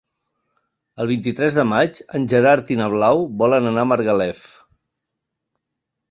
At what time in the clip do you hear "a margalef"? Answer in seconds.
3.87-4.41